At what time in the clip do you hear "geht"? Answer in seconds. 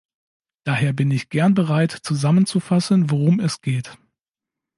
3.61-3.99